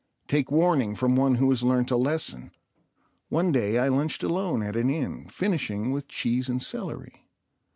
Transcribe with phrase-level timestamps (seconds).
[0.27, 2.49] Take warning from one who has learnt a lesson.
[3.29, 7.27] One day I lunched alone at an inn, finishing with cheese and celery.